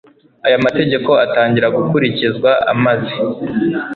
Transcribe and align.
Aya 0.45 0.57
mategeko 0.65 1.11
atangira 1.25 1.67
gukurikizwa 1.77 2.51
amaze 2.73 3.13